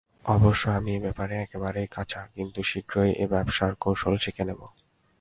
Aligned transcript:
অবশ্য 0.25 0.63
আমি 0.69 0.91
এ 0.97 0.99
ব্যাপারে 0.99 1.33
একেবারেই 1.37 1.87
কাঁচা, 1.87 2.21
কিন্তু 2.35 2.59
শীঘ্রই 2.63 3.11
এ 3.23 3.25
ব্যবসার 3.33 3.71
কৌশল 3.83 4.13
শিখে 4.17 4.43
নেব। 4.49 4.61